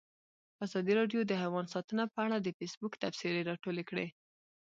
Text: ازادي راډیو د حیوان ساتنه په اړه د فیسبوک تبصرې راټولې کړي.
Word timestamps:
ازادي 0.65 0.93
راډیو 0.99 1.21
د 1.25 1.31
حیوان 1.41 1.65
ساتنه 1.73 2.03
په 2.13 2.19
اړه 2.25 2.37
د 2.39 2.47
فیسبوک 2.57 2.93
تبصرې 3.01 3.47
راټولې 3.49 3.83
کړي. 3.89 4.07